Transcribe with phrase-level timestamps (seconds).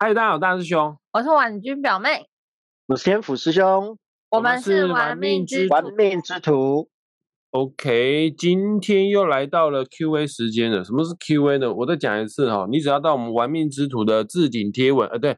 [0.00, 2.28] 嗨，大家好，大师兄，我是婉君表妹，
[2.86, 3.98] 我是天府师兄，
[4.30, 6.88] 我们是玩命之玩命之徒。
[7.50, 10.84] OK，今天又来到了 Q&A 时间了。
[10.84, 11.74] 什么是 Q&A 呢？
[11.74, 15.36] 我再讲一次哈、你只要到我们玩命之徒的置顶贴文，呃，对，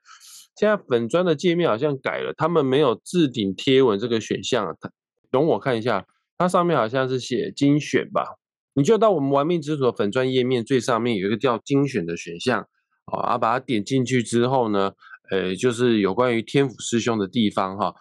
[0.57, 4.75] 现在粉砖的界面好像改了，他们没有置顶贴文这个选项啊。
[4.79, 4.91] 它
[5.31, 6.05] 容我看一下，
[6.37, 8.37] 它上面好像是写精选吧？
[8.75, 12.69] 你就到我们玩命之徒的粉砖页面最上面有一个叫精选的选项，
[13.11, 14.93] 啊，啊，把它点进去之后呢，
[15.31, 17.95] 呃，就是有关于天府师兄的地方哈、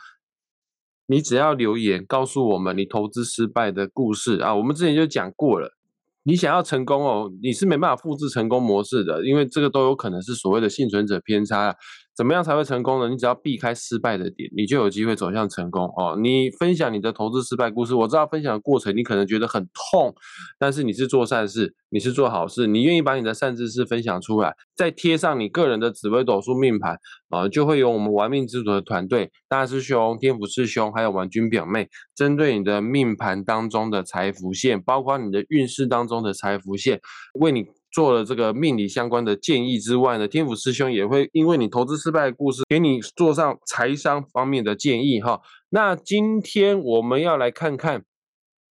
[1.08, 5.76] 你只要留言告诉我们你投资失败的故事啊，我们之前就讲过了。
[6.24, 11.76] 你想要成功哦，你是没办法复制成功模式的，因为这个都有可能是所谓的幸存者偏差。
[12.20, 13.08] 怎么样才会成功呢？
[13.08, 16.20] 你只要避开失败的点，你就有机会走向成功哦。
[16.22, 20.14] 你分享你的投资失败故事，我知道分享的过程你可能觉得很痛，
[20.58, 26.98] 但是你是做善事，你是做好事，你愿意把你的善知识分享出来，再贴上你个人的紫微斗数命盘
[27.30, 37.00] 啊、就会有我们玩命之主的团队，大师兄、天府师兄还有婉君表妹，针对你的命盘当中的财福线，包括你的运势当中的财福线，
[37.40, 45.42] 为你做了这个命理相关的建议之外呢，天府师兄也会因为你投资失败的故事，给你做上财商方面的建议哈。
[45.70, 48.04] 那今天我们要来看看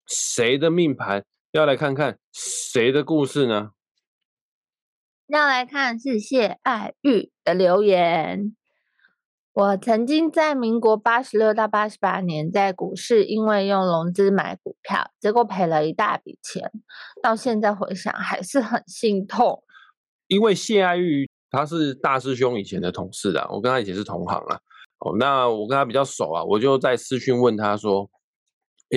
[0.07, 3.71] 谁的命盘，要来看看谁的故事呢？
[5.29, 8.55] 要来看是谢爱玉的留言。
[9.55, 16.71] 我曾经在民国八十六到八十八年在股市，因为用融资买股票，结果赔了一大笔钱，
[17.23, 19.63] 到现在回想还是很心痛。
[20.27, 24.59] 因为谢爱玉他是大师兄以前的同事啊，我跟他以前是同行啊。
[25.01, 28.09] 哦，那我跟他比较熟啊，我就在私讯问他说：“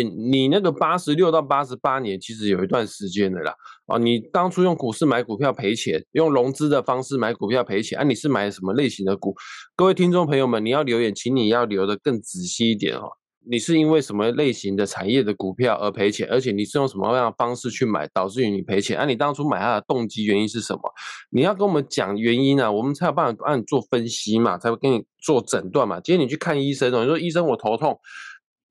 [0.04, 3.54] 你那个八十六到八十八年，其实有一段时间的啦。
[3.88, 9.36] 哦，你当初用股市买股票赔钱，用融资的方式买股票赔钱，啊，你是买什么类型的股？
[9.76, 13.10] 各位听众朋友们，你要留言，请你要留的更仔细一点哦。
[13.48, 18.98] 你是因为什么类型的产业的股票而赔钱，而且你是用什么样的方式去买，导致于你赔钱？
[18.98, 20.82] 啊，你当初买它的动机原因是什么？
[21.30, 26.02] 你要跟我们讲原因啊，我们才有办法帮你做分析嘛，才会给你做诊断嘛。
[26.02, 28.00] 今天你去看医生，你说医生我头痛，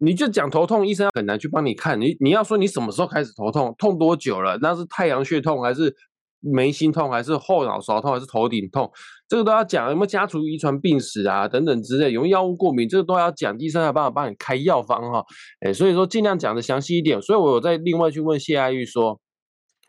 [0.04, 1.98] 你就讲头痛，医生很难去帮你看。
[1.98, 4.58] 你你要说你什么时候开始头痛，痛多久了？
[4.60, 5.94] 那是太阳穴痛还是
[6.40, 8.90] 眉心痛，还是后脑勺痛，还是头顶痛？
[9.26, 15.24] 这个都要讲有没有家族遗传病史啊，等等之类，有没有药物过敏，这个都要讲，医生才有办法帮你开药方哈。
[15.60, 17.20] 哎，所以说尽量讲的详细一点。
[17.22, 19.18] 所以我有在另外去问谢爱玉说，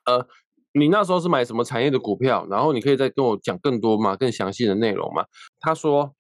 [0.06, 0.26] 呃，
[0.74, 2.48] 你那时候是买什么产业的股票？
[2.50, 5.26] 然后你可以再跟我讲更多嘛，更详细的内容嘛。
[5.60, 6.14] 他说，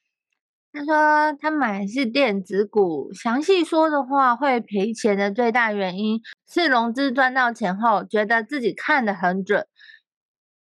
[0.75, 6.19] 他说他买的是电子股，详细说的话会赔钱的最大原因
[6.49, 9.65] 是融资赚到钱后，觉得自己看得很准，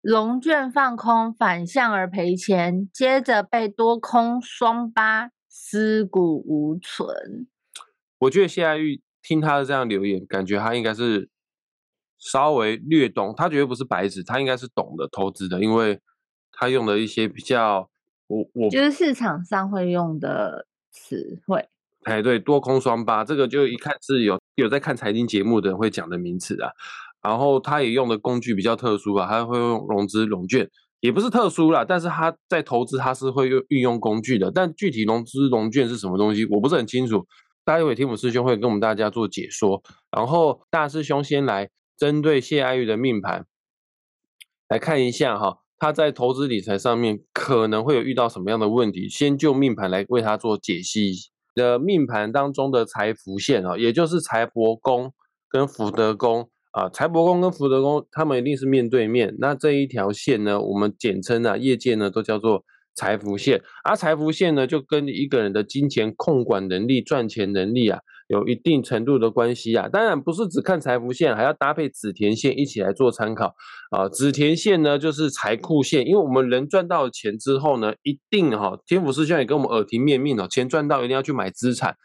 [0.00, 7.46] 融券放空反向而赔钱，接着被多空双八尸骨无存。
[8.18, 11.30] 我觉得谢爱玉听他的这样留言，感觉他应该是
[12.18, 16.00] 稍微略懂，他绝对不是白纸，他应该是懂得投资的，因为
[16.50, 17.89] 他用了一些比较，
[18.30, 21.68] 我我就是市场上会用的词汇。
[22.04, 26.70] 哎，对，多空双八，这个就一看是有有在看财经节目的人会讲的名词啊。
[27.22, 30.70] 然后他也用的工具比较特殊啊，他会用融资融券，
[31.00, 37.26] 也不是特殊啦，但是他在投资他是会用运用工具的，但具体融资融券是什么东西，我不是很清楚。
[37.62, 41.68] 待会天府师兄会跟我们大家做解说，然后大师兄先来
[41.98, 43.44] 针对谢爱玉的命盘
[44.68, 51.14] 来看一下哈，他在投资理财上面可能会有遇到什么样的问题，先就命盘来为他做解析。
[51.52, 55.12] 的命盘当中的财福线啊，也就是财帛宫
[55.48, 59.34] 跟福德宫啊，财帛宫跟福德宫他们一定是面对面。
[59.40, 62.62] 那这一条线呢，我们简称啊，业界呢都叫做
[62.94, 63.62] 财福线。
[63.84, 69.88] 而财福线呢，就跟一个人的金钱控管能力、赚钱能力啊，有一定程度的关系啊。
[69.88, 73.54] 当然不是只看财福线，还要搭配子田线一起来做参考
[73.90, 74.08] 啊。
[74.08, 81.96] 子田线呢，就是财库线，因为我们人赚到钱之后呢，一定哈、天府师兄也跟我们耳提面命哦，钱赚到一定要去买资产。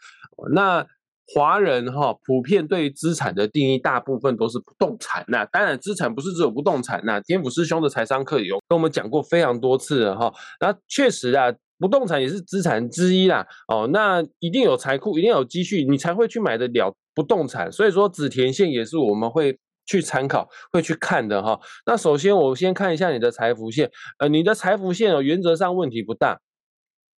[0.54, 0.86] 那
[1.34, 10.32] 华人哈、普遍对于资产的定义，大部分都是不动产那、当然，资产不是只有不动产那、天府师兄的财商课有跟我们讲过非常多次了哈。
[10.60, 13.44] 那确实啊，不动产也是资产之一啦。
[13.66, 17.72] 哦，那一定有财库，一定有积蓄，你才会去买得了不动产。
[17.72, 21.58] 所以说，紫田线也是我们会去参考、会去看的哈。
[21.86, 23.90] 那首先，我先看一下你的财福线，
[24.20, 26.40] 呃，你的财福线哦，原则上问题不大。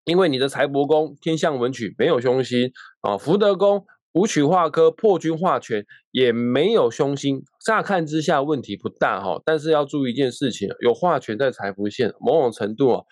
[0.05, 2.71] 因为你的财帛宫天象文曲没有凶星
[3.01, 3.85] 啊，福德宫
[4.17, 13.03] 武曲化科破军化权也没有凶星，乍看之下问题不大哈、但是要注意一件事情，有化权在财福线，某种程度啊，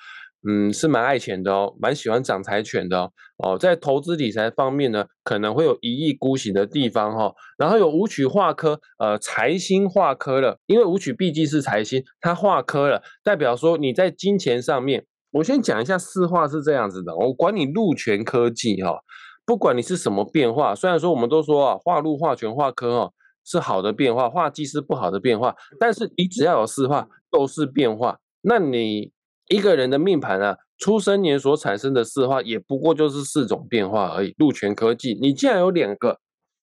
[0.50, 3.12] 嗯，是蛮爱钱的哦，蛮喜欢长财权的哦。
[3.38, 7.32] 哦，在投资理财方面呢，可能会有一意孤行的地方哈。
[7.56, 18.98] 然后有武曲化科，呃，财星化科了，因为武曲毕竟是财星，它化科了，代表说你在金钱上面，我先讲一下四化是这样子的，我管你禄权科技哈，
[19.46, 23.14] 不管你是什么变化，虽然说我们都说啊，化禄化权化科哦
[23.44, 29.12] 是好的变化，化忌是不好的变化，但是你只要有四化都是变化，那你。
[29.50, 34.34] 一个人的命盘啊，出生年所产生的四化也不过就是四种变化而已。
[34.40, 36.18] 禄权科技，你既然有两个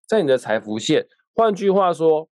[0.08, 2.28] 在你的财福线，换句话说，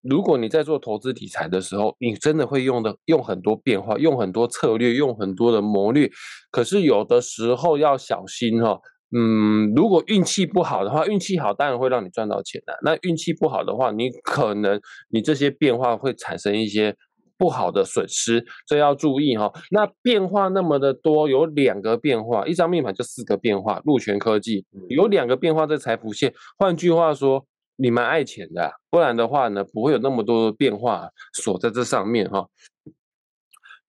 [0.00, 6.10] 如果你在做投资理财的时候，你真的会用的用很多变化，用很多策略，用很多的谋略。
[6.50, 8.80] 可是有的时候要小心哈，
[9.16, 12.78] 嗯，如果运气不好的话，运气好当然会让你赚到钱的。
[12.82, 14.80] 那运气不好的话，你可能
[15.10, 16.96] 你这些变化会产生一些。
[17.40, 19.50] 不好的损失，这要注意哈。
[19.70, 23.80] 那变化那么的多，有两个变化，一张命盘就四个变化。
[23.86, 27.42] 禄权科技有两个变化在财富线，换句话说，
[27.76, 32.46] 你蛮爱钱的，不然的话呢，不会有那么多的变化锁在这上面哈。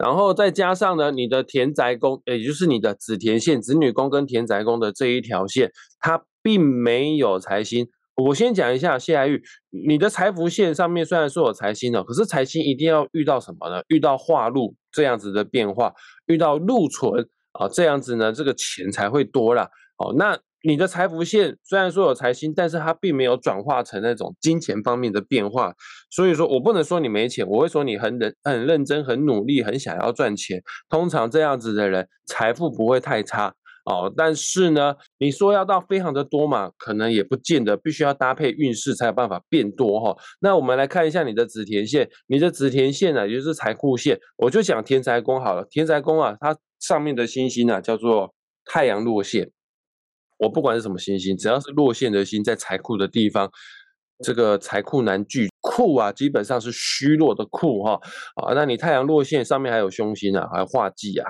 [0.01, 7.88] 然后再加上呢，你的田宅宫，也就是你的子田线、子女宫跟田宅宫的这一条线，它并没有财星。
[8.15, 13.81] 我先讲一下谢爱玉，你的财福线上面虽然说有财星的，可是财星一定要遇到什么呢？
[13.89, 15.94] 遇到化禄这样子的变化，
[16.25, 19.69] 遇到禄存啊这样子呢，这个钱才会多啦。
[19.98, 25.73] 哦，那你的财福线虽然说有财星，但是它并没有转化成那种金钱方面的变化，
[26.09, 30.61] 所以说我不能说你没钱，我会说你很认很认真、很努力、很想要赚钱。
[30.89, 33.53] 通常这样子的人，财富不会太差。
[33.83, 40.15] 哦，但是呢，你说要到非常的多嘛，可能也不见得，必须要搭配运势才有办法变多哈。
[40.39, 45.65] 那我们来看一下你的紫田线，你的紫田线呢，也就是财库线，我就讲田宅宫好了。
[45.67, 48.35] 田宅宫啊，它上面的星星呢叫做
[48.65, 49.49] 太阳落线。
[50.41, 53.49] 我不管是什么星星，只要是落陷的星在财库的地方，
[54.23, 57.99] 这个财库难聚，库啊基本上是虚弱的库哈。
[58.35, 61.29] 啊，那你太阳落陷上面还有凶星啊，还有化忌啊。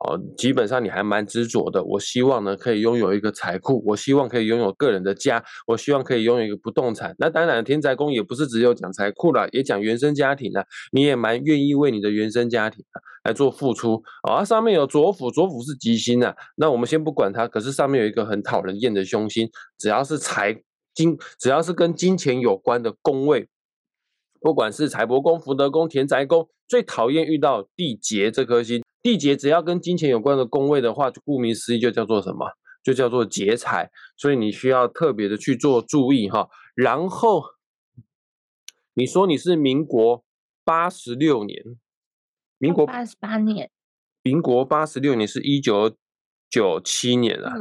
[0.00, 1.84] 哦，基本上你还蛮执着的。
[1.84, 7.14] 我希望呢，可以拥有一个财库，我希望可以拥有个人的家，我希望可以拥有一个不动产。
[7.18, 10.64] 那当然，天宅宫也不是只有讲财库了，也讲原生家庭啊。
[10.92, 14.42] 你也蛮愿意为你的原生家庭啊来做付出啊。
[14.42, 16.34] 上面有左辅，左辅是吉星啊。
[16.56, 20.62] 那我们先不管它，可是上面有一个很讨人厌的凶星，只要是财
[20.94, 23.46] 金，只要是跟金钱有关的宫位，
[24.40, 28.82] 不管是财帛宫、福德宫、田宅宫，最讨厌遇到地劫这颗星。
[29.02, 32.46] 地劫只要跟金钱有关的宫位的话，就顾名思义就叫做什么？
[32.82, 36.48] 就叫做劫财，所以你需要特别的去做注意哈。
[36.74, 37.44] 然后
[38.94, 40.24] 你说你是民国
[40.64, 41.62] 八十六年，
[42.58, 43.70] 民国八十八年，
[44.22, 45.96] 民国八十六年是一九
[46.48, 47.54] 九七年啊，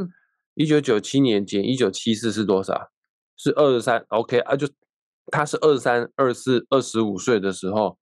[0.55, 2.89] 一九九七年减一九七四是多少？
[3.37, 4.05] 是二十三。
[4.09, 4.69] OK 啊，就
[5.27, 7.97] 他是二三、二四、二十五岁的时候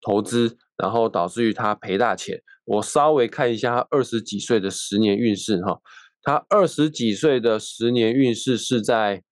[0.00, 0.58] 投资。
[0.76, 2.42] 然后导致于他赔大钱。
[2.64, 5.80] 我稍微看一下他二十几岁的十年运势哈，
[6.22, 9.22] 他二十几岁的十年运势是在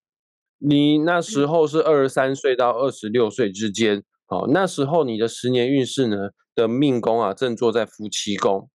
[0.58, 4.02] 你那时候是二十三岁到二十六岁之间。
[4.26, 8.70] 好，那时候你的十年运势呢的命宫啊正坐在夫妻宫。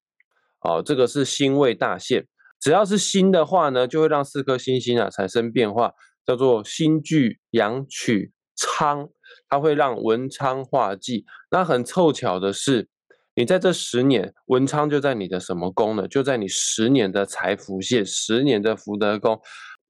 [0.62, 2.28] 哦，这个是星位大限，
[2.60, 5.94] 只要是辛的话呢，就会让四颗星星啊产生变化，
[6.26, 9.08] 叫做辛聚阳曲昌。
[9.50, 12.88] 它会让文昌化忌，那很凑巧的是，
[13.36, 16.08] 你在这十年，文昌就在你的什么宫呢？
[16.08, 19.40] 就在你十年的财福线，十年的福德宫。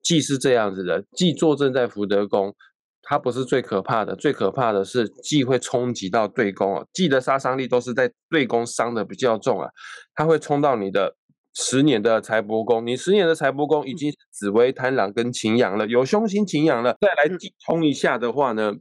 [0.02, 2.56] 忌是这样子的，忌坐镇在福德宫，
[3.02, 6.88] 它不是最可怕的，最可怕的是忌会冲击到对宫哦。
[6.94, 9.70] 忌的杀伤力都是在对宫伤的比较重啊，
[10.16, 11.18] 它会冲到你的
[11.54, 17.30] 十年的财帛宫，你十年的财帛宫已经是紫薇贪狼跟擎羊了，有凶星擎羊了，再来
[17.66, 18.74] 冲一下的话呢？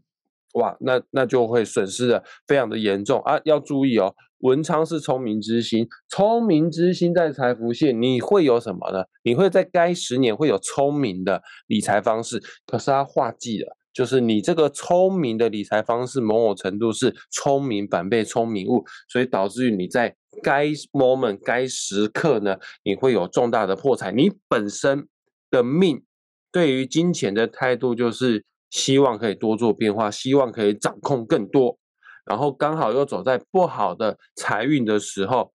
[0.58, 3.40] 哇，那那就会损失的非常的严重啊！
[3.44, 9.04] 要注意哦，文昌是聪明之星，聪明之星在财福线，你会有什么呢？
[9.22, 24.10] 你会在该十年会有聪明的理财方式，可是它化忌了，就是你这个聪明的理财方式，某种程度是聪明反被聪明误，所以导致于你在该 moment 该时刻呢，你会有重大的破财。
[24.10, 25.06] 你本身
[25.52, 26.02] 的命
[26.50, 28.44] 对于金钱的态度就是。
[28.70, 31.78] 希望可以多做变化，希望可以掌控更多，
[32.24, 35.52] 然后刚好又走在不好的财运的时候，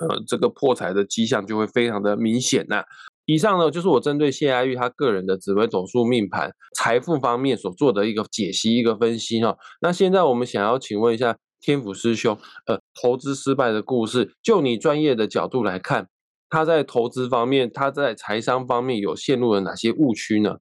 [0.00, 2.84] 呃，这个破财的迹象就会非常的明显呐。
[3.24, 9.56] 以上呢就是我针对谢爱玉他个人的紫微斗数命盘财富方面所做的一个解析、一个分析哈。
[9.82, 16.08] 那现在我们想要请问一下天府师兄，呃，投资失败的故事，就你专业的角度来看，
[16.48, 20.56] 他在投资方面，他在财商方面有陷入了哪些误区呢？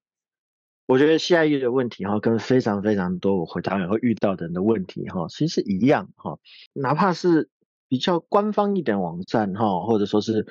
[0.88, 6.40] 我觉得下一的问题哈，跟非常非常多我回答会遇到的人的问题哈，其实一样哈，
[6.72, 7.50] 哪怕是
[7.90, 10.48] 比较官方一点网站哈，或者说是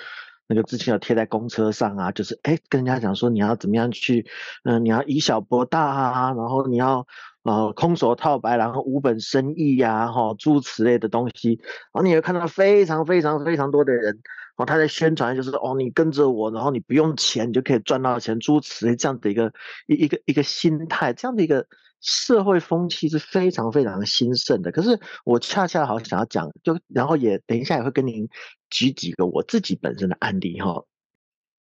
[0.47, 4.26] 那个之前有贴在公车上啊，就是哎跟人家讲说你要怎么样去，
[4.64, 7.07] 嗯，你要以小博大啊，然后你要
[7.43, 11.59] 呃空手套白狼、无本生意呀，哈，诸此类的东西，
[11.95, 14.21] 然后你会看到非常非常非常多的人。
[14.56, 19.52] 哦，他在宣传就是哦，你跟着我，然后你不用钱，你就可以赚到钱，诸此这样的一个
[19.86, 21.66] 一一个一个心态，这样的一个
[22.00, 24.72] 社会风气是非常非常兴盛的。
[24.72, 28.28] 可是我恰恰好想要讲，就然后也等一下也会跟您
[28.70, 30.84] 举几个我自己本身的案例哈。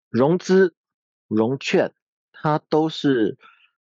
[0.09, 0.75] 融资、
[1.27, 1.93] 融券，
[2.31, 3.37] 它都是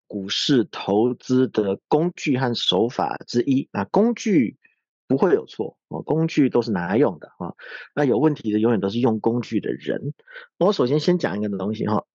[0.08, 4.58] 股市投资的工具和手法之一啊，工具。
[5.08, 7.54] 不会有错哦，工具都是拿来用的啊。
[7.94, 10.14] 那有问题的永远都是用工具的人。
[10.58, 12.06] 我首先先讲一个东西哈，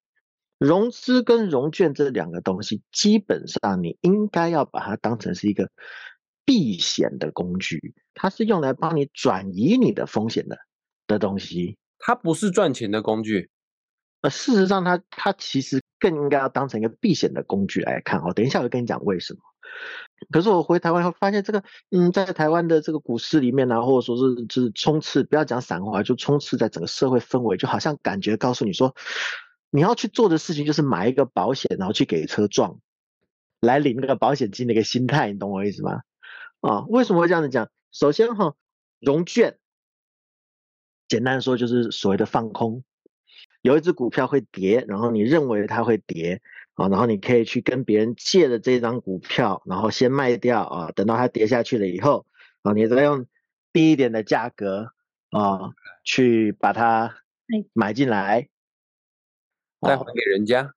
[0.58, 5.70] 融资跟融券这两个东西，基本上你应该要把它当成是一个
[6.44, 10.58] 避险的工具，它是用来帮你转移你的风险的
[11.06, 13.50] 的东西，它不是赚钱的工具。
[14.22, 18.34] 呃，事实上，它它其实更应该要当成一个避险的工具来看哦。
[18.34, 19.40] 等一下我会跟你讲为什么。
[20.30, 28.94] 可是我回台湾后发现，这个嗯，在台湾的这个股市里面呢，或者说是就是冲刺，不要讲散户啊，就冲刺在整个社会氛围，就好像感觉告诉你说，
[29.70, 32.78] 你要去做的事情就是买一个保险，然后去给车撞，
[33.60, 36.02] 来领那个保险金的一个心态，你懂我意思吗？
[36.60, 37.70] 啊，为什么会这样子讲？
[37.90, 38.54] 首先哈，
[39.00, 39.58] 融券，
[41.08, 42.84] 简单说就是所谓的放空，
[43.62, 46.42] 有一只股票会跌，然后你认为它会跌。
[46.80, 52.24] 啊，然后你可以去跟别人借的这张股票，然后先卖掉啊，等到它跌下去了以后，
[52.62, 53.26] 啊，你再用
[53.70, 54.94] 低一点的价格
[55.28, 57.16] 啊，去把它
[57.74, 58.48] 买进来，
[59.82, 60.72] 再还给人家，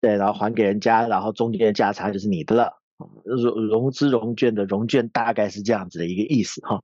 [0.00, 2.82] 对，然后还给人家，然后中间的价差就是你的了。
[3.24, 6.82] 融融资融券的融券大概是这样子的一个意思哈。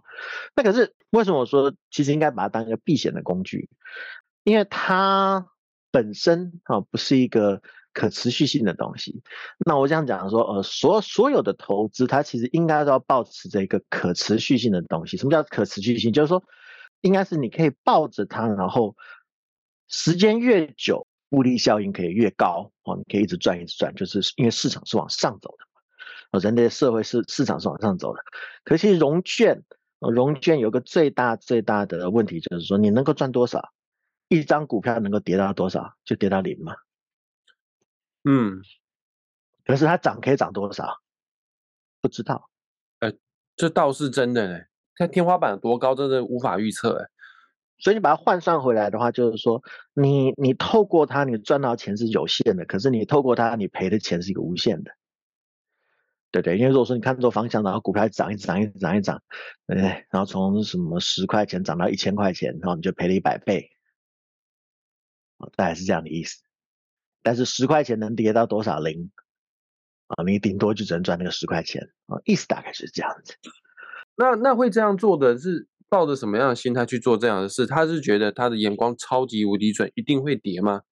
[0.55, 3.69] 那可是为什么我说其实应该把它当一个避险的工具？
[4.45, 5.49] 因为它
[5.91, 7.61] 本身啊不是一个。
[7.93, 9.23] 可持续性的东西，
[9.67, 15.17] 那我想讲说，呃，所所有的投资，它其实应该都要保持着一个可持续性的东西。
[15.17, 16.13] 什么叫可持续性？
[16.13, 16.43] 就是说，
[17.03, 18.97] 应该是你可以抱着它，然后
[19.89, 25.55] 时间越久，复利效应可以越高哦，你可以一直赚一直赚，就是因为市场是往上走
[26.31, 28.23] 的，人类社会是市场是往上走的。
[28.65, 29.63] 可是融券，
[29.99, 33.71] 融券有个最大最大的问题，就是说你能够赚多少？
[34.29, 35.93] 一张股票能够跌到多少？
[36.07, 36.75] 就跌到零嘛。
[38.25, 38.61] 嗯，
[39.65, 41.01] 可是它涨可以涨多少？
[42.01, 42.49] 不知道。
[43.01, 43.13] 呃，
[43.57, 44.67] 这倒是真的嘞。
[44.95, 47.09] 看天花板多高，真的无法预测哎。
[47.79, 49.61] 所以你把它换算回来的话，就是说，
[49.93, 54.93] 你你透过它，你赚到钱是有限的；可是你透过它，你赔的钱是一个无限的，
[56.31, 56.59] 对对？
[56.59, 59.21] 因为如果说你看错方向，然后股票涨一涨一涨一涨，
[59.67, 60.07] 对不对？
[60.11, 63.69] 然后从什么十块钱涨到一千块钱，然后你就赔了一百倍，
[65.57, 66.41] 大概是这样的意思。
[67.23, 69.11] 但是十块钱能跌到多少零
[70.09, 70.25] 啊？
[70.25, 73.35] 你顶多就只能赚那个十块钱啊，意思大概是这样子。
[74.17, 77.67] 那那会这样做的是抱着什么样的心态去做这样的事？
[77.67, 80.83] 他是觉得他的眼光超级无敌准，一定会跌吗？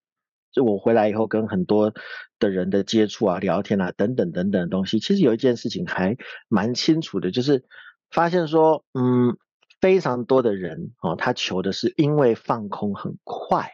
[0.52, 1.94] 就我回来以后跟很多
[2.38, 6.16] 的人的接触啊、聊天啊等等等等的东西，其实有一件事情还
[6.48, 7.64] 蛮清楚的，就是
[8.10, 9.36] 发现说，嗯，
[9.80, 13.70] 非常多的人哦，他求的是因为放空很快，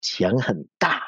[0.00, 1.02] 钱很大。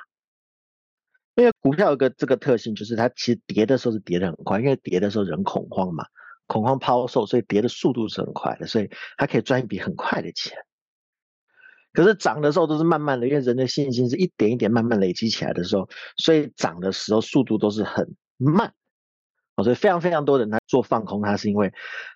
[1.36, 6.06] 因为股票有个这个特性，就是它其实跌的时候是跌的很快，因为跌的时候人恐慌嘛，
[6.46, 10.56] 恐慌抛售，所以跌的速度是很快的，所以它可以赚一笔很快的钱。
[11.92, 18.72] 可是涨的时候都是慢慢的，因为人的信心是一点一点慢慢累积起来的时候，所以涨的时候速度都是很慢。
[19.62, 21.72] 所以非常非常多人他做放空，他是因为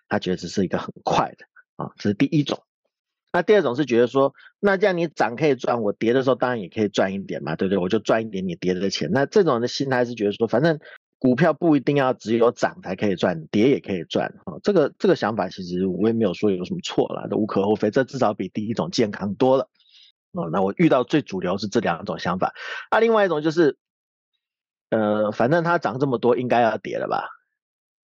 [0.08, 1.46] 他觉得这是一个很快的
[1.76, 2.60] 啊，这是第一种。
[3.32, 7.78] 那第二种是觉得说，那这样你涨可以赚，我跌的时候当然也可以赚一点嘛，对不对？
[7.78, 9.10] 我就赚一点你跌的钱。
[9.12, 10.78] 那这种的心态是觉得说，反正
[11.18, 14.54] 股票不一定要只有涨才可以赚，跌也可以赚啊。
[14.62, 17.90] 这个这个想法其实我也没有说有什么错啦，都无可厚非。
[17.90, 19.68] 这至少比第一种健康多了。
[20.32, 22.54] 哦，那我遇到最主流是这两种想法。
[22.90, 23.76] 啊，另外一种就是，
[24.90, 27.28] 呃，反正它涨这么多，应该要跌了吧？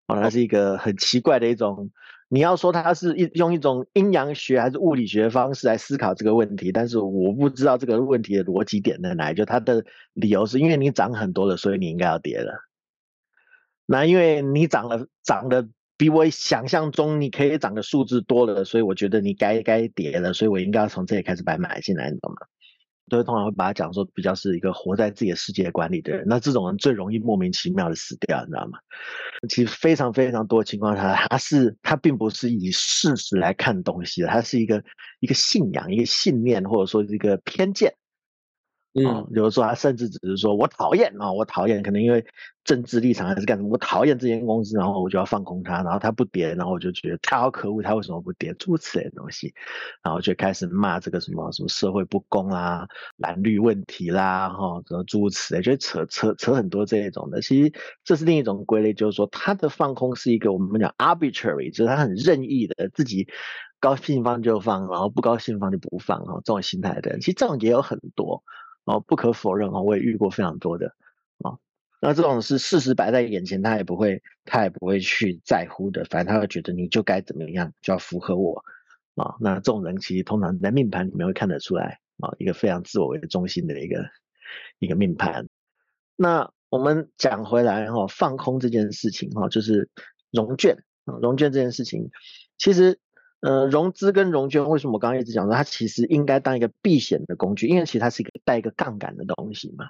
[0.08, 1.92] 哦，它是一个很奇怪的一种。
[2.30, 9.36] 你要说它是一用一种阴阳学还是物理学方式来思考这个问题，但是我不知道这个问题的逻辑点在哪里。
[9.36, 12.56] 就它的理由是因为你涨很多了，所以你应该要跌了。
[13.86, 22.48] 那因为你涨了涨的比我想象中你可以涨的数字多了，所以我觉得你该该跌了，所以我应该要从这里开始把买进来，你懂吗？
[23.10, 28.80] 都会通常会把他讲说比较是一个活在自己的世界观里的人，那这种人最容易莫名其妙的死掉，你知道吗？
[29.50, 34.84] 其实非常非常多情况下，他是他并不是以事实来看东西的，他是一个
[35.20, 37.94] 一个信仰、一个信念，或者说一个偏见。
[38.96, 42.24] 嗯，有的时候他甚至只是说我讨厌啊，我讨厌，可能因为
[42.64, 48.54] 政治立场还是干什么，我讨厌这间公司，然后我就要放空它，然后它不跌，然后我就觉得它好可恶，它为什么不跌？
[48.54, 49.52] 诸如此类的东西，
[50.04, 57.42] 然后就开始骂这个什么什么社会不公啊、蓝绿问题啦，哈，什么诸如此类，就扯扯扯很多这一种的。
[57.42, 57.74] 其实
[58.04, 63.28] 这是另一种归类，就是说他的放空是一个我们讲 arbitrary，就是他很任意的，自己
[63.80, 68.44] 高兴放就放，然后不高兴放就不放，哈，这种心态的人，其实这种也有很多。
[68.86, 70.96] 哦，不可否认哦，我也遇过非常多的
[71.40, 71.58] 啊。
[72.02, 76.04] 那这种是事实摆在眼前，他也不会，他也不会去在乎的。
[76.06, 78.64] 反正他会觉得你就该怎么样，就要符合我
[79.16, 79.36] 啊。
[79.40, 84.10] 那这种人其实通常在命盘里面会看得出来啊，一个非常自我为中心的一个
[84.80, 85.48] 一个命盘。
[86.16, 89.90] 那我们讲回来哈，放空这件事情哈，就是
[90.32, 92.10] 融券啊，融券这件事情，
[92.58, 93.00] 其实。
[93.44, 97.68] 呃，融资跟融券为什么我刚刚一直讲说它其实应该当一个避险的工具？
[97.68, 99.90] 因为其实它是一个带一个杠杆的东西嘛。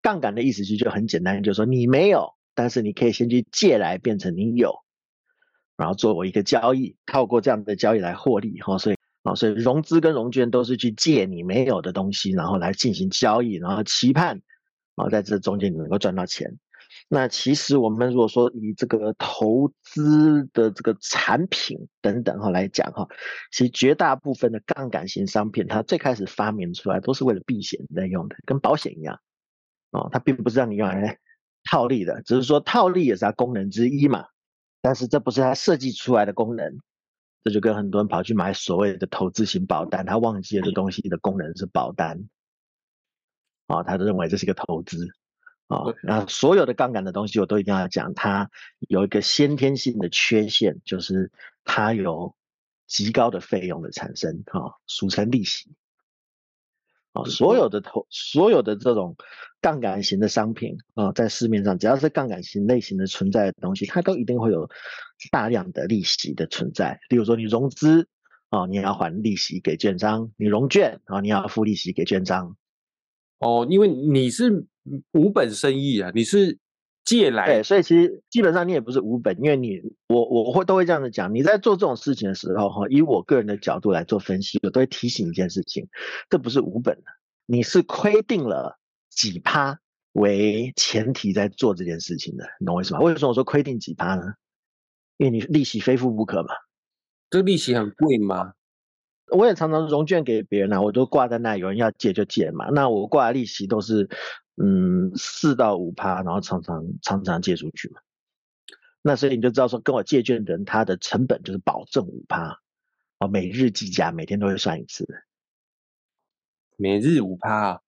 [0.00, 4.74] 杠杆的意思其实就很简单，就是说你没有，但是你可以先去借来变成你有，
[5.76, 8.78] 然后作为一个交易，透过这样的交易来获利哈。
[8.78, 14.40] 所以啊，所以融资跟融券都是去借你没有的东西，然后来进行交易，然后期盼
[14.94, 16.58] 啊在这中间你能够赚到钱。
[17.08, 23.06] 那其实我们如果说以这个投资的这个产品等等哈来讲哈，
[23.50, 29.20] 其实绝大部分的杠杆型商品，它最开始发明出来都是为了避险在用的，跟保险一样。
[29.90, 31.18] 哦，它并不是让你用来
[31.70, 34.24] 套利的，只是说套利也是它功能之一嘛，
[34.80, 36.78] 但是这不是它设计出来的功能，
[37.44, 42.26] 这就跟很多人跑去买所谓的投资型保单，他忘记了这东西的功能是保单，
[43.66, 45.06] 啊，他认为这是一个投资。
[45.72, 51.32] 啊，那所有的杠杆的东西，我都一定要讲，它有一个先天性的缺陷，就是
[51.64, 52.34] 它有
[52.86, 55.70] 极高的费用的产生，哈，俗称利息。
[57.14, 59.16] 啊，所有的投，所有的这种
[59.62, 64.68] 杠杆型的商品啊，在市面上，只要是杠杆型类型的存在的东西，它都一定会有
[65.30, 67.00] 大量的利息的存在。
[67.08, 68.08] 例如说，你融资
[68.50, 72.56] 啊，你要还利息给券商；你融券啊，你要付利息给券商。
[73.38, 74.66] 哦，因为你是。
[75.12, 76.58] 无本生意啊，你是
[77.04, 85.88] 借来对，所以其实基本上你也不是无本，因为你我我会都会这样子讲，你在做这种事情的时候哈，以我个人的角度来做分析，我都会提醒一件事情，
[86.30, 87.04] 这不是无本的，
[87.46, 88.78] 你是亏定了
[89.10, 89.78] 几趴
[90.12, 93.00] 为前提在做这件事情的，你懂我意思吗？
[93.00, 94.22] 为什么我说亏定几趴呢？
[95.18, 96.48] 因为你利息非付不可嘛，
[97.30, 98.52] 这个利息很贵吗？
[99.30, 102.68] 我也常常融券给别人啊，我都挂在那，有人要借就借嘛。
[102.70, 104.08] 那我挂的利息都是，
[104.56, 108.00] 嗯，四到五趴，然后常常常常借出去嘛。
[109.02, 112.60] 那所以你就知道说，跟我借券的人，他的成本就是保证五趴，
[113.18, 115.06] 哦，每日计价，每天都会算一次。
[116.76, 117.80] 每日五趴？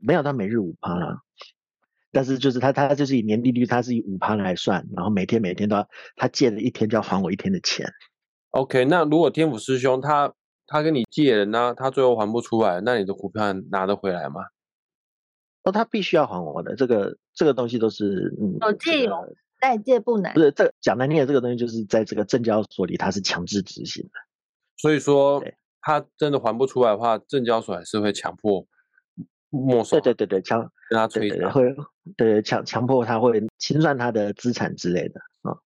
[0.00, 1.22] 没有，到每日五趴啦。
[2.12, 7.92] 但是就是他他就是以年利率，他是以五趴来算，然后每天每天都要他借了一天就要还我一天的钱。
[8.50, 10.34] OK，那如果天府师兄他。
[10.72, 14.42] 他跟你借了呢，他最后还不出来，那你的股票拿得回来吗？
[15.62, 20.32] 哦，他必须要还我的，这个这个东西都是嗯，有借有代借不难。
[20.32, 24.10] 不是这讲难听的，这个东西就是在这个证交所里，它是强制执行的。
[24.78, 25.44] 所以说，
[25.82, 28.66] 他真的还不出来的话，证交所还是会强迫
[29.50, 30.00] 没收。
[30.00, 31.74] 对对对对，强跟他催的，会
[32.16, 35.58] 对强强迫他会清算他的资产之类的啊。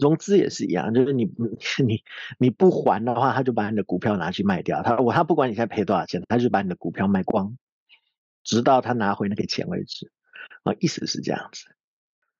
[0.00, 1.24] 融资也是一样，就是你
[1.84, 2.02] 你
[2.38, 4.82] 你不还的话，他就把你的股票拿去卖掉。
[4.82, 7.56] 他我他不管你现在赔多少钱，他就把你的股票卖光，
[8.44, 10.12] 直到他拿回那个钱为止。
[10.62, 11.64] 啊，意思是这样子。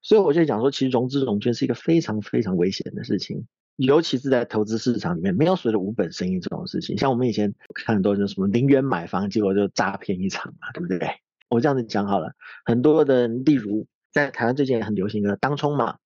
[0.01, 6.97] 所以我就讲说，其实融资融券是一个非常非常危险的事情，尤其是在投资市场里面，没有所谓的无本生意这种事情。
[6.97, 11.09] 像我们以前看很多就什么零元买房，结果就诈骗一场嘛，对不对？
[11.49, 12.33] 我这样子讲好了，
[12.65, 15.99] 很多的例如在台湾最近也很流行的当冲嘛。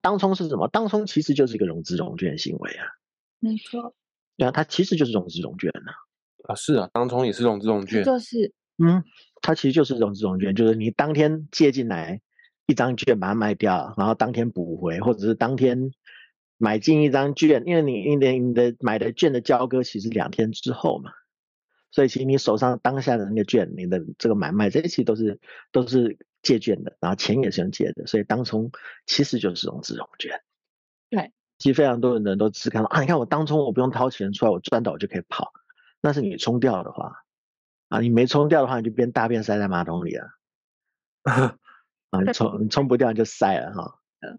[0.00, 0.68] 当冲是什么？
[0.68, 2.86] 当冲其实就是一个融资融券行为啊。
[3.40, 3.94] 没错。
[4.36, 5.92] 对啊，它其实就是融资融券呢。
[6.44, 8.04] 啊，是啊，当冲也是融资融券。
[8.04, 8.52] 就是。
[8.76, 9.04] 嗯，
[9.44, 12.22] 它其实就是融资融券，就是你当天借进来
[12.66, 15.92] 一张券，把它卖掉，然后当天补回，或者是当天
[16.56, 21.12] 买进一张券，因为你你的你的买的券的交割其实两天之后嘛，
[21.90, 25.38] 所以其实你手上当下的那个券，你的这个买卖这一期都是
[25.70, 26.16] 都是。
[26.44, 28.70] 借券的，然后钱也是用借的，所以当冲
[29.06, 30.42] 其实就是融资融券。
[31.08, 35.54] 对，其实非常多的人都只看到啊，你看我当冲我不用掏钱出来，我赚到我就可以跑。
[36.02, 37.23] 那是你冲掉的话，
[37.88, 40.30] 啊，你没冲掉的话，你就变大便塞在马桶里了。
[42.10, 44.00] 啊，你冲你冲不掉你就塞了哈。
[44.20, 44.38] 嗯，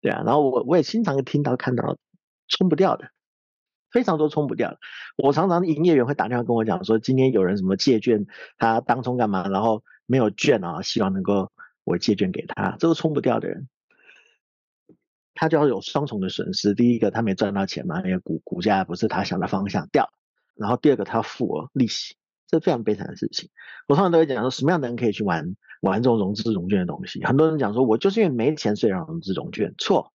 [0.00, 1.96] 对啊，然后我我也经常听到看到
[2.48, 3.10] 冲不掉的，
[3.90, 4.78] 非常多冲不掉的。
[5.16, 8.26] 我常常营业员会打电话跟我讲说，今天有人什么借券，
[8.58, 11.50] 他当冲干嘛，然后没有券啊，希望能够
[11.84, 12.76] 我借券给他。
[12.78, 13.68] 这个冲不掉的人，
[15.34, 16.74] 他就要有双重的损失。
[16.74, 20.12] 第一个，他没赚到钱嘛，因为股股价不是他想的方向掉。
[20.56, 22.16] 然后第二个，他要付利息，
[22.48, 23.50] 这非常悲惨的事情。
[23.88, 27.24] 我通常都会讲说，什么样的人可以去玩玩这种融资融券的东西？
[27.24, 29.74] 很多人讲说，我就是因为没钱，所以让融资融券。
[29.78, 30.12] 错，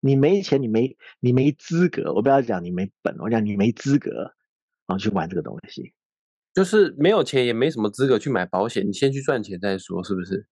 [0.00, 2.12] 你没钱，你没你没资格。
[2.12, 4.34] 我不要讲你没本，我讲你没资格
[4.86, 5.94] 啊去玩这个东西。
[6.54, 8.86] 就是没有钱，也没什么资格去买保险。
[8.86, 10.48] 你先去赚钱再说，是不是？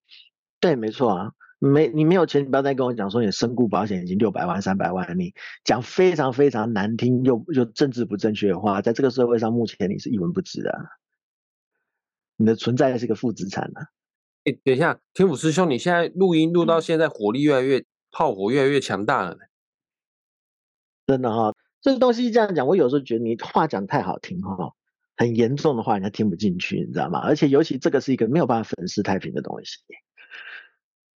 [0.61, 1.33] 对，没错啊。
[1.59, 5.33] 没你没有钱，你不要再跟我讲说你身故保险已经六百万、三百万，你
[5.65, 10.71] 讲非常非常难听又又政治不正确的话，在这个社会上，目前你是一文不值的，
[12.37, 13.89] 你的存在是个负资产啊！
[14.45, 19.39] 哎，等一下，天府师兄，你现在录音录到现在，火力越来越，炮火越来越强大了，
[21.07, 24.75] 真的哈，这个东西这样讲，我有时候觉得你话讲太好听哈，
[25.17, 27.19] 很严重的话人家听不进去，你知道吗？
[27.21, 29.79] 而且尤其这个是一个没有办法粉饰太平的东西。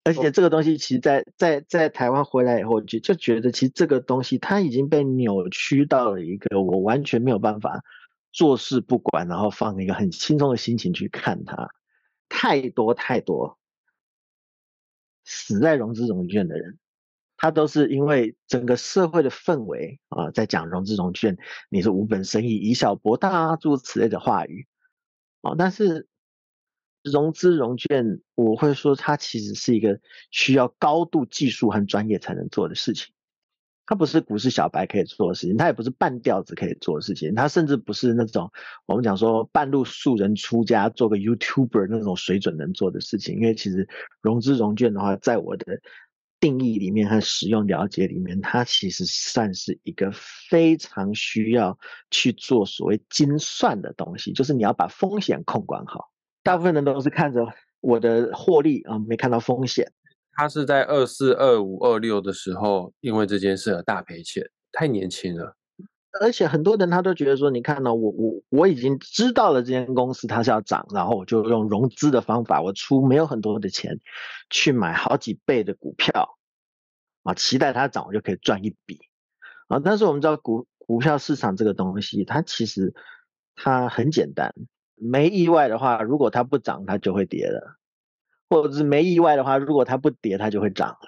[0.08, 7.84] 而且这个东西，其实，在在在台湾回来以后，就就觉得，其实这个东西它已经被扭曲到了一个我完全没有办法
[8.32, 11.70] 坐视不管，然后放一个很轻松的心情去看它。
[12.30, 13.58] 太多太多
[15.26, 16.80] 死在融资融券的人，
[17.36, 21.38] 他都是因为整个社会的氛围啊，在讲融资融券，
[21.70, 24.68] 你是无本生意，以小博大，诸如此类的话语
[25.42, 26.08] 啊，但是。
[27.12, 30.00] 融资融券，我会说它其实是一个
[30.32, 33.08] 需要高度技术和专业才能做的事情。
[33.90, 38.52] 它不是股市小白可以做的事情，它也不是半吊子可以做的事情，它甚至不是那种
[38.86, 43.36] 我们讲说半路素人出家做个 YouTuber 那种水准能做的事情。
[43.36, 43.88] 因为其实
[44.22, 45.80] 融资融券的话，在我的
[46.42, 51.80] 定义里面和使用了解里面，它其实算是一个非常需要
[52.12, 56.12] 去做所谓精算的东西，就是你要把风险控管好。
[56.48, 57.46] 大部分人都是看着
[57.82, 59.92] 我的获利啊，没看到风险。
[60.32, 65.58] 他是在二四、二五、二六的时候，因为这件事而大赔钱，太年轻了。
[66.22, 74.00] 而且很多人他都觉得说，你看到我我我已经知道了这间公司它是要涨，然后我就用融资的方法，我出没有很多的钱
[74.50, 76.38] 去买好几倍的股票
[77.24, 79.02] 啊，期待它涨，我就可以赚一笔
[79.68, 79.82] 啊。
[79.84, 82.94] 但是我们知道股股票市场这个东西，它其实
[83.54, 84.54] 它很简单。
[85.00, 87.78] 没意外的话，如果它不涨，它就会跌了；
[88.50, 91.08] 或者是没意外的话，如果它不跌，它就会涨了。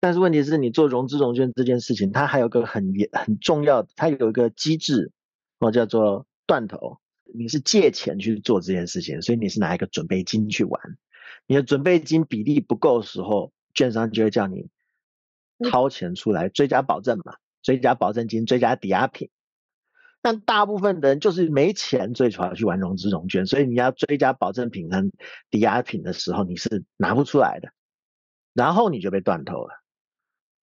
[0.00, 5.12] 但是问题是你做融资融券这件事情，它还有个很很重要的，它有一个机制，
[5.58, 6.98] 哦，叫做断头。
[7.34, 10.80] 你是借钱去做这件事情，所以你是拿一个准备金去玩。
[11.46, 14.68] 你的准备金比例不够的时候，券商就会叫你
[15.70, 19.30] 掏钱出来追加保证嘛，追加保证金，追加抵押品。
[20.24, 25.10] 但大部分的人就是没钱，最主要去玩融资融券，所以你要追加保证品和
[25.50, 27.70] 抵押品的时候，你是拿不出来的，
[28.54, 29.82] 然后你就被断头了。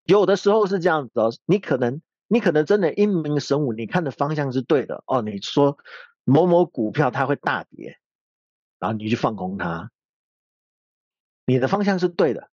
[0.04, 5.76] 有的时候是这样子哦，你可能你可能真的英明神武，你看的方向是对的哦，你说
[6.24, 7.98] 某某股票它会大跌，
[8.78, 9.90] 然后你去放空它，
[11.46, 12.48] 你的方向是对的。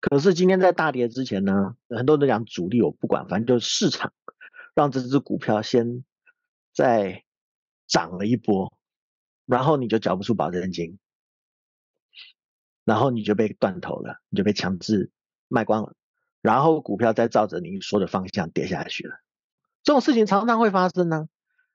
[0.00, 4.12] 可是今天在大跌之前呢，很多人都讲主力我不管，反正就是市场。
[4.78, 6.04] 让这只股票先
[6.72, 7.24] 再
[7.88, 8.72] 涨了一波，
[9.44, 11.00] 然后你就缴不出保证金，
[12.84, 15.10] 然后你就被断头了，你就被强制
[15.48, 15.96] 卖光了，
[16.42, 19.16] 然后股票再照着你说的方向跌下去了。
[19.82, 21.26] 这种事情常常会发生呢。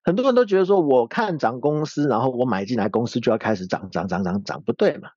[0.02, 5.10] 很多人都觉得说，我看涨公司，然后我买进来公司就要开始涨涨涨涨涨，不对嘛？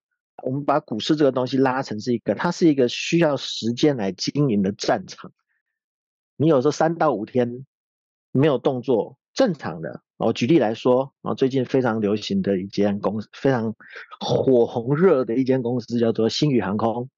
[0.43, 5.31] 我们把股市这个东西拉成是一个，它是一个需要时间来经营的战场。
[6.35, 7.65] 你有时候三到五天。
[8.37, 10.03] 没有动作，正常的。
[10.19, 13.75] 我举例来说，啊，最近非常流行的一间公司，非常
[14.19, 17.11] 火红热的一间公司，叫做星宇航空。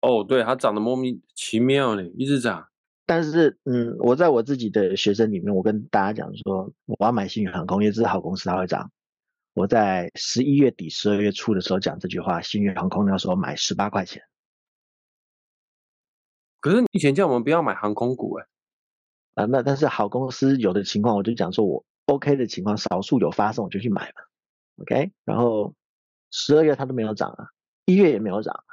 [0.00, 2.66] 哦，对，它涨得莫名其妙呢，一直涨。
[3.06, 8.90] 但是，嗯，我在我自己的学生里面，我跟大家讲说，我要买星宇航空，因为这是好公司，它会涨。
[9.54, 14.22] 我在十一月底、十二月初的时候讲这句话，星宇航空那时候买十八块钱。
[16.60, 18.46] 可是你以前叫我们不要买航空股，哎。
[19.38, 24.22] 啊，那但是好公司有的情况，我就讲说我 OK 的情况，少数有发生我就去买嘛
[24.82, 25.12] ，OK。
[25.24, 25.74] 然后
[26.32, 27.46] 十二月它都没有涨啊，
[27.84, 28.64] 一月也没有涨，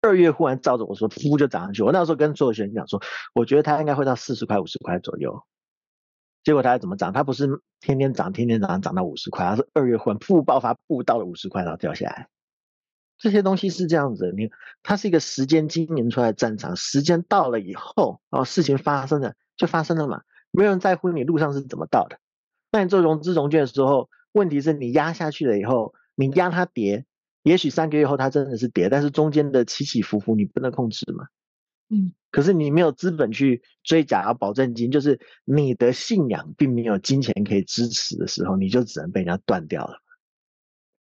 [0.00, 1.82] 二月忽然照着我说，噗就涨上去。
[1.82, 3.02] 我那时候跟所有学生讲说，
[3.34, 5.42] 我觉得它应该会到四十块、五十块左右。
[6.44, 7.12] 结果它怎么涨？
[7.12, 7.48] 它不是
[7.80, 12.28] 天天涨、天天涨，涨到五十块，它是二月忽然噗爆发，噗到了五十块，然后掉下来。
[13.22, 14.50] 这些东西是这样子，你
[14.82, 22.18] 它是一个时间经营出来的战场，时间到了以后，哦，事情发生了就发生了嘛，没有人在乎你路上是怎么到的。
[22.72, 27.06] 那你做融资融券的时候，问题是你压下去了以后，你压它跌。
[27.44, 31.26] 也许三个月后它真的是跌，但是中间的起起伏伏你不能控制嘛。
[31.90, 40.00] 嗯，可是你没有资本去追加保证金，就是你的信仰并没有金钱可以支持的时候，你就只能被人家断掉了。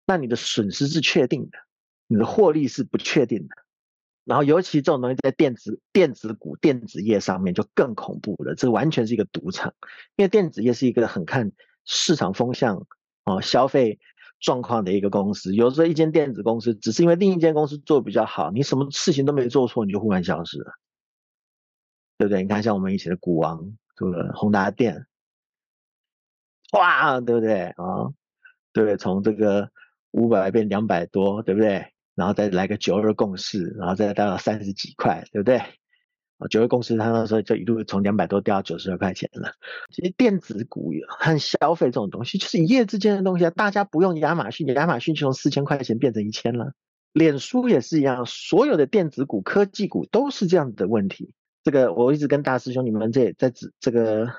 [0.06, 1.58] 那你的损失是确定的，
[2.08, 3.56] 你的获利是不确定的。
[4.24, 9.74] 然后尤其这种东西在电子电子股、电子业上面就更恐怖了，这完全是一个赌场，
[10.15, 11.52] 因为电子业是一个很看
[11.86, 12.86] 市场风向
[13.24, 14.00] 哦，消费。
[14.39, 20.74] 状况的一个公司，有时候一间电子公司只是因为另一间公司做的比较好，你什么事情都没做错，你就忽然消失了，
[22.20, 22.43] 对不对？
[22.43, 23.58] 你看像我们以前的股王，
[23.96, 24.30] 对不对？
[24.34, 25.08] 宏达电，
[26.74, 28.13] 哇，对不对啊？
[28.74, 29.72] 对，从这个
[30.12, 31.91] 五百变两百多，对不对？
[32.18, 35.62] 然后再来个九二共识，然后再到三十几块，对不对？
[36.50, 39.54] 九二共识它那时候就一路从两百多掉到九十二块钱了。
[39.92, 43.52] 其实电子股和消费这种东西，就是一夜之间的东西啊。
[43.52, 46.74] 大家不用亚马逊，亚马逊就从四千块钱变成一千了。
[47.14, 51.34] 脸书也是一样，所有的电子股、科技股都是这样的问题。
[51.64, 54.32] 这个我一直跟大师兄你们这在这这个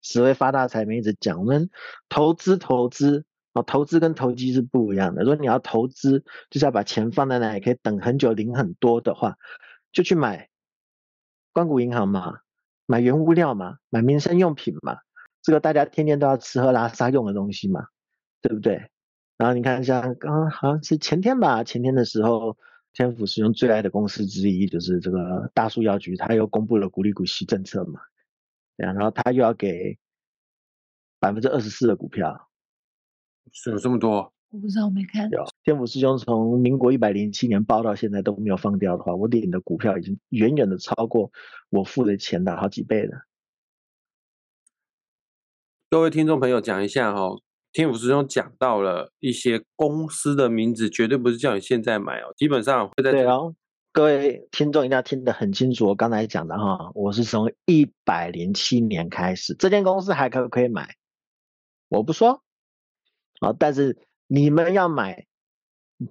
[0.00, 1.70] 十位发大财们一直讲，我们
[2.08, 5.22] 投资投资哦，投资跟投机是不一样的。
[5.22, 9.36] 如果你要投资，就是要把钱放在那里，可以等很久领很多的话，
[9.92, 10.48] 就去买。
[11.54, 12.40] 光谷银行嘛，
[12.86, 15.00] 买原物料嘛，买民生用品嘛，
[15.42, 17.88] 这个大家天天都要吃喝拉撒用的东西嘛，
[18.40, 18.90] 对不对？
[19.36, 22.56] 然后你看，一下刚刚好像是前天吧，前天的时候，
[22.94, 28.00] 天府是用最爱的公司之一，就是这个大树药局，它又公布了股利股息政策嘛，
[28.76, 29.98] 然后它又要给
[31.20, 32.48] 百分之二十四的股票，
[33.50, 34.32] 是有这么多。
[34.50, 35.30] 我不知道，我没看。
[35.64, 41.32] 天府师兄从民国一百零七年报到现在都没有放掉的话，我领的股票已经远远的超过
[41.70, 43.22] 我付的钱的好几倍了。
[45.88, 47.36] 各位听众朋友，讲一下哈，
[47.72, 53.54] 天府师兄讲到了一些公司的名字，绝对不是叫你现在买哦，基本上会在对哦。
[53.90, 60.94] 各位听众一定要听得很清楚，我刚才讲的哈，我是从一百零七年开始，这间公司还可不可以买？
[61.88, 62.41] 我不说
[63.42, 63.98] 啊，但是。
[64.28, 65.26] 你们要买，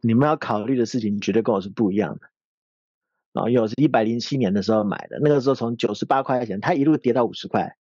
[0.03, 3.41] 你们要考虑的事情绝对跟我是不一样的。
[3.41, 7.75] 啊，因为我是一百零七年的时候买的，那个时候从九十八块钱，它一路跌到五十块。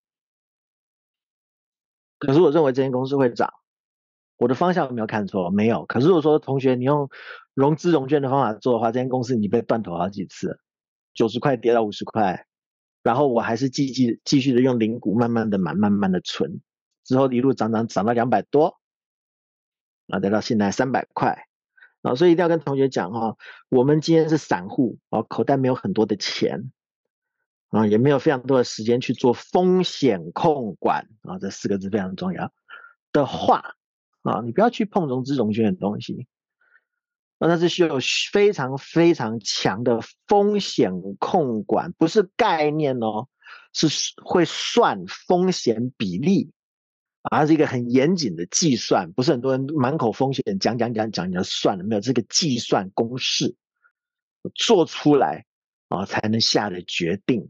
[2.17, 3.53] 可是我认为这间公司会涨，
[4.37, 5.51] 我的方向有没有看错？
[5.51, 5.85] 没有。
[5.85, 7.07] 可是我说同学，你用
[7.53, 10.59] 融资融券的方法做的话，这间公司你被断头好几次，
[11.13, 12.47] 九十块跌到五十块，
[13.03, 16.61] 然后我还是继继继续的用零股慢慢的买，慢慢的存，
[17.03, 18.80] 之后一路涨涨涨到两百多。
[20.11, 21.47] 啊，得到现在三百块
[22.01, 23.37] 啊，所以一定要跟同学讲哈，
[23.69, 26.71] 我们今天是散户啊，口袋没有很多的钱
[27.69, 32.51] 啊，也没有非常多的时间去做风险控管啊，这四个字非常重要
[33.11, 33.75] 的话
[34.23, 36.27] 啊，你不要去碰融资融券的东西，
[37.39, 37.97] 那它是需要
[38.31, 43.27] 非常非常强的风险控管，不是概念哦，
[43.73, 43.87] 是
[44.23, 46.51] 会算风险比例。
[47.21, 53.55] 啊，是一个很严谨的计算，不是很多人满口风险讲讲讲讲就算了，没有这个计算公式
[54.55, 55.45] 做出来
[55.89, 57.49] 啊，才能下的决定。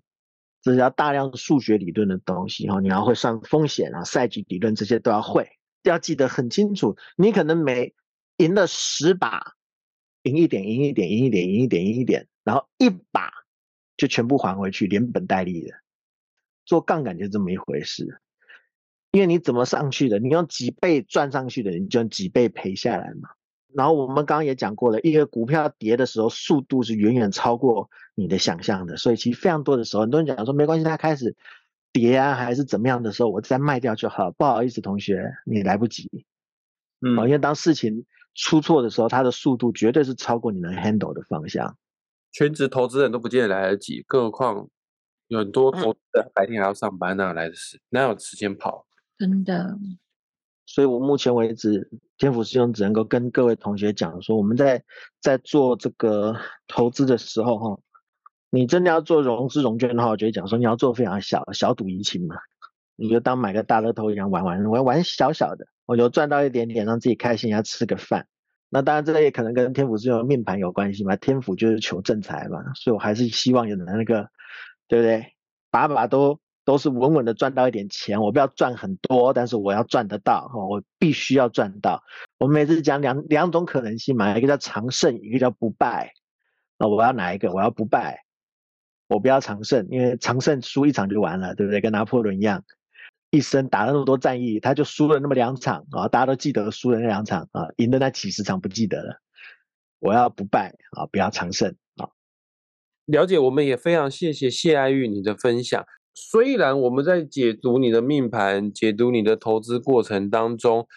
[0.61, 5.49] 这是要大量数学理论的东西哈，你要会算风险啊，赛局理论这些都要会，
[5.83, 6.97] 要记得很清楚。
[7.15, 7.95] 你可能每
[8.37, 9.55] 赢了十把，
[10.23, 13.31] 赢一点，赢一点，赢一点，赢一点，赢一点，然后一把
[13.97, 15.73] 就全部还回去，连本带利的。
[16.65, 18.21] 做杠杆就这么一回事。
[19.11, 23.29] 因为你怎么上去的，你用几倍赚上去的，你就用几倍赔下来嘛。
[23.73, 28.97] 然后我们刚刚也讲过了，一个股票跌的时候，速度是远远超过你的想象的。
[28.97, 31.35] 所以其实非常多的时候，很多人讲说没关系，它开始
[31.91, 34.31] 跌啊，还是怎么样的时候，我再卖掉就好。
[34.31, 36.09] 不好意思，同学，你来不及。
[37.01, 41.77] 嗯，因为当事情出错的时候，它的速度绝对是超过你能 handle 的方向。
[42.31, 44.67] 全职投资人都不见得来得及，更何况
[45.27, 48.85] 有很多投资人白天还要上班，哪来的时哪有时间跑？
[49.21, 49.77] 真的，
[50.65, 54.83] 所以我目前为止，天府师兄只能够跟各位同学讲说，我们在
[55.19, 56.35] 在做这个
[56.67, 57.79] 投资的时候，哈，
[58.49, 62.35] 你真的要做融资融券的话，我觉得讲说你要做非常小小赌怡情嘛，
[62.95, 68.25] 你就当买个大乐透一样玩玩玩玩小小的，我就赚到一点点，让自己开心，要吃个饭，
[68.69, 74.31] 那当然这个也可能跟天府师兄命盘有关系嘛，天府就是求正财嘛，所以我还是希望有那个，
[74.87, 75.35] 对不对？
[75.69, 82.03] 把把都都是稳稳的赚到一点钱，我不要赚很多，但是我要赚得到哈，我必须要赚到。
[82.39, 86.13] 我们每次讲两两种可能性嘛，一个叫长胜，一个叫不败。
[86.77, 87.51] 那我要哪一个？
[87.51, 88.23] 我要不败，
[89.07, 91.81] 我不要长胜，因为长胜输一场就完了，对不对？
[91.81, 92.63] 跟拿破仑一样。
[93.29, 96.09] 一生打了那么多战役，他就输了那么两场啊！
[96.09, 99.21] 大家都记得输了那两场啊，赢的那几十场不记得了。
[99.99, 102.09] 我要不败啊，不要长胜啊！
[103.05, 105.85] 了解，我们也非常谢谢谢爱玉你的分享。
[106.13, 110.87] 虽然我们在解读你的命盘、解读你的投资过程当中，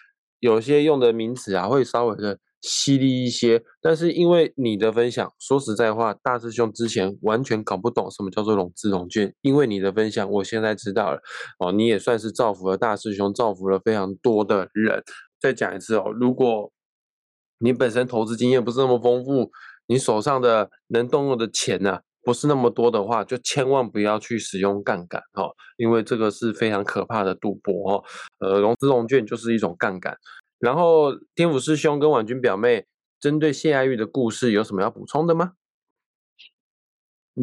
[0.40, 2.38] 有些用的名词啊，会稍微的。
[2.66, 9.34] 犀利一些，但是因为你的分享，说实在话，大师兄之前完全搞不懂什么叫做融资融券。
[9.42, 11.20] 因为你的分享，我现在知道了
[11.58, 15.02] 哦，你也算是造福了大师兄，造福了非常多的人。
[15.38, 16.72] 再讲一次哦，如果
[17.58, 19.50] 你本身投资经验不是那么丰富，
[19.86, 28.04] 你手上的能动用的钱呢不是那么多的话，就千万不要去使用杠杆哦，因为这个是非常可怕的赌博。
[28.38, 30.16] 呃，融资融券就是一种杠杆。
[30.58, 32.86] 然后天府师兄跟婉君表妹
[33.20, 35.52] 针对谢爱玉的故事有什么要补充的吗？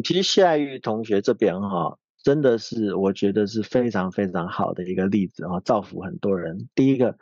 [0.02, 6.68] 其实谢爱玉同学这边哈，真的是我觉得是非常非常好的一个例子哈，造福很多人。
[6.74, 7.16] 第一个，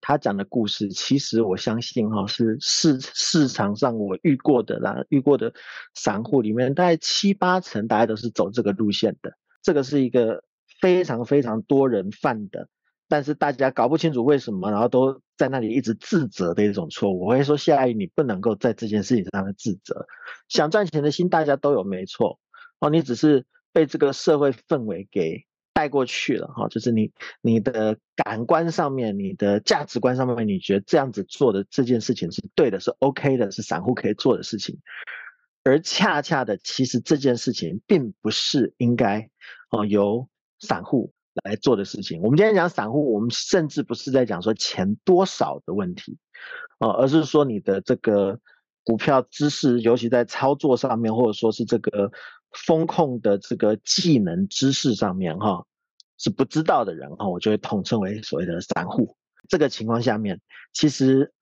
[0.00, 5.52] 他讲的故事，其实我相信哈，是市市场上我遇过的啦，遇过的
[5.94, 9.32] 散户里面，大概七八成大家都是走这个路线的。
[9.62, 10.42] 这个是一个
[10.80, 12.68] 非常非常多人犯的。
[13.08, 17.26] 但是大家搞不清楚为什么，然后都在那里一直自责的一种错误。
[17.26, 20.06] 我会说，谢阿姨，你不能够在这件事情上面自责。
[20.48, 22.40] 想赚钱的心大家都有，没错。
[22.80, 27.12] 哦，你只是被这个社会氛围给带过去了哈，就是你
[27.42, 34.78] 你的感官上面、你的价值观上面，你觉得这样子做的这件事情是对的，是 OK 的，是散户可以做的事情。
[35.62, 39.28] 而恰恰的，其实这件事情并不是应该
[39.68, 40.26] 哦由
[40.58, 41.12] 散户。
[41.44, 46.16] 来做的事情，我们今天讲散户，我们甚至不是在讲说钱多少的问题，
[46.78, 48.40] 呃，而是说你的这个
[48.82, 52.10] 股票知识，尤其在操作上面，或者说是这个
[52.56, 55.66] 风控的这个技能知识上面，哈，
[56.16, 59.16] 是不知道的人，哈，我就会统称为所谓的散户。
[59.48, 60.40] 这个情况下面，
[60.72, 61.32] 其实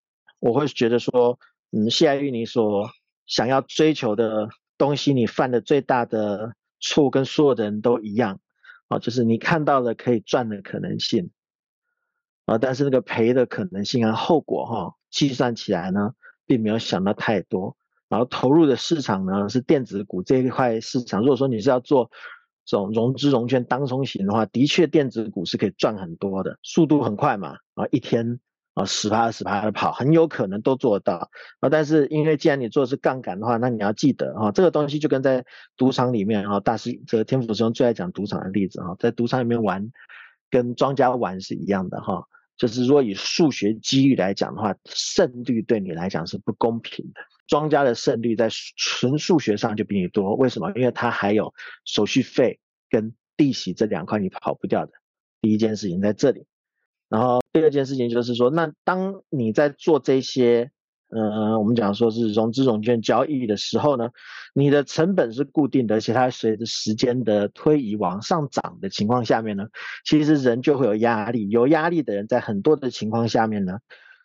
[0.41, 1.39] 我会觉得说，
[1.71, 2.91] 嗯，谢爱玉你所
[3.27, 8.41] 想要追求的东西，你犯的最大的错，跟所有的人都一样。
[8.89, 11.31] 啊，就是你看到了可以赚的可能性，
[12.45, 16.13] 啊，但是那个赔的可能性啊，后果哈，计算起来呢，
[16.45, 17.79] 并没有想到太多。
[18.15, 21.21] 然后投入的市场呢是电子股这一块市场。
[21.21, 22.11] 如果说你是要做
[22.65, 28.39] 这种融资融券当中型的话，的确电子股是可以赚很多的，速度很快嘛，啊，一天。
[28.75, 31.69] 啊，十趴二十趴的跑，很有可能都做得到啊。
[31.69, 35.45] 但是因为既然你做的是杠杆的话，那你要记得哈，这个东西就跟在
[35.77, 39.93] 赌场里面哈，大师这个天府师兄最爱讲赌场的例子哈，在赌场里面玩，
[40.51, 42.25] 跟庄家玩是一样的哈。
[42.57, 47.21] 就是说以数学机遇来讲的话，胜率对你来讲是不公平的。
[47.47, 50.73] 庄家的胜率在纯数学上就比你多，为什么？
[50.77, 51.53] 因为他还有
[51.85, 52.59] 手续费
[52.91, 54.93] 跟利息这两块你跑不掉的。
[55.41, 56.47] 第一件事情在这里。
[57.09, 60.71] 然后第二件事情就是说，那当你在做这些，
[61.11, 64.09] 呃，我们讲说是融资融券交易的时候呢，
[64.55, 69.67] 你的成本是固定的，而且它随着时间的推移往上涨的情况下面呢，
[70.05, 73.79] 其实人就会有压力，有压力的人在很多的情况下面呢，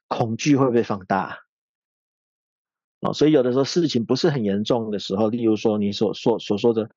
[0.08, 1.38] 恐惧会被放大，
[3.02, 6.90] 哦，所以有的时候事情不是很严重的时候，例如说你所说所说的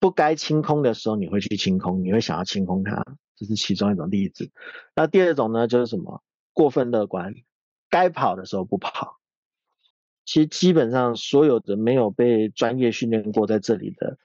[0.00, 3.04] 不该清空的时候，你会去清空，你会想要清空它。
[3.36, 4.50] 这是其中一种例子。
[4.94, 7.34] 那第二种呢，就是什么过分乐观，
[7.90, 9.18] 该跑的时候不跑。
[10.24, 14.16] 其实基本上所有的没有被专业训练过在这里的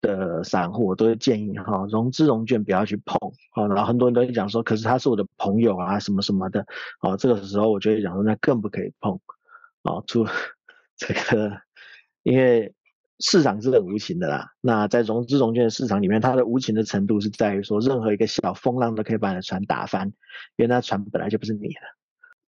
[0.00, 3.18] 的散户，我都会建议哈，融资融券不要去碰。
[3.50, 6.64] 好，然后很多人都会讲说，可是他是我的朋友啊，什么什么的。
[7.00, 9.20] 哦，这个时候我就会讲说，那更不可以碰。
[9.82, 10.24] 哦，出
[11.06, 11.60] 这个，
[12.22, 12.74] 因为。
[13.24, 14.50] 市场是很无情的啦。
[14.60, 20.08] 那在融资融券市场里面，它的无情的程度是在于说，任何一个小风浪都可以把你的船打翻，
[20.56, 21.80] 因为那船本来就不是你的。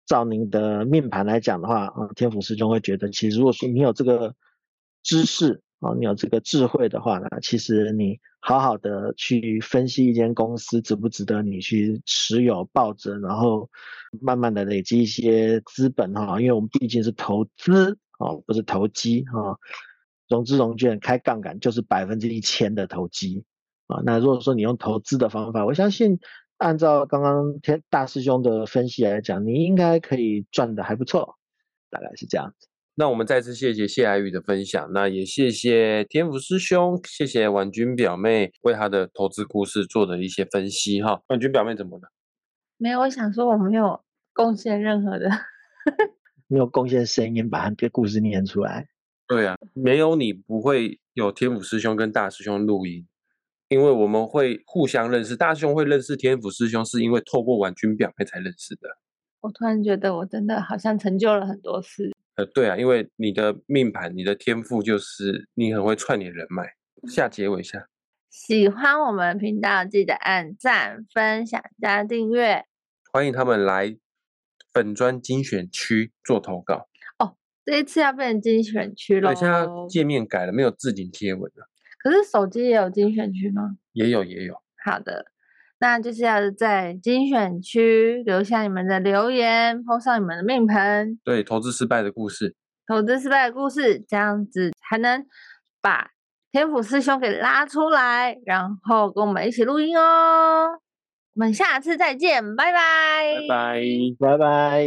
[0.06, 4.36] 照您的命盘来讲的话，啊，天府师兄会觉得，其实如果说你有这个
[5.02, 13.68] 知识啊，你有这个智慧的话呢，其实你好好的去分析一间公司值不值得你去持有抱着，然后
[14.22, 19.58] 慢慢的累积一些资本哈，因为我们毕竟是投资哦，不是投机哈。
[20.30, 23.44] 融资融券开杠杆就是百分之一千的投机
[23.88, 24.00] 啊！
[24.06, 26.20] 那如果说你用投资的方法，我相信
[26.58, 31.40] 按照刚刚天大师兄的分析来讲，你应该可以赚的还不错
[31.90, 32.68] 大概是这样子。
[32.94, 41.24] 那我们再次谢谢谢爱玉的分享，那也谢谢天福师兄，谢谢婉君表妹为他的投资故事做的一些分析哈。
[41.30, 42.12] 婉君表妹怎么了？
[42.78, 45.28] 没有，我想说我没有贡献任何的。
[46.50, 48.88] 没有贡献声音把他的故事念出来。
[49.28, 53.08] 对啊，没有你不会有天府师兄跟大师兄录音，
[53.68, 55.36] 因为我们会互相认识。
[55.36, 58.90] 大师兄会认识天府师兄，是因为透过婉君表妹才认识的。
[59.42, 62.12] 我突然觉得我真的好像成就了很多事。
[62.36, 66.74] 呃，对啊，因为你的命盘、你的天赋就是你很会串联人脉。
[67.08, 67.88] 下结尾下，
[68.30, 72.66] 喜欢我们频道记得按赞、分享、加订阅。
[73.14, 73.98] 欢迎他们来
[74.74, 76.88] 粉砖精选区做投稿。
[77.20, 79.34] 哦，这一次要变成精选区了。
[79.34, 81.68] 对，现在界面改了，没有置顶贴文了。
[82.02, 83.78] 可是手机也有精选区吗？
[83.94, 84.56] 也有，也有。
[84.84, 85.26] 好的。
[85.82, 92.54] 那就是要在精选区留下你们的留言，抛上你们的命盘，对，投资失败的故事，
[92.86, 95.26] 投资失败的故事，这样子才能
[95.80, 96.12] 把
[96.52, 100.80] 天府师兄给拉出来，然后跟我们一起录音哦。
[101.40, 103.82] 我们下次再见，拜拜，拜拜，
[104.20, 104.84] 拜拜。